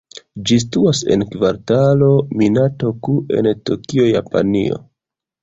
[0.49, 2.07] Ĝi situas en Kvartalo
[2.41, 4.83] Minato-ku en Tokio, Japanio.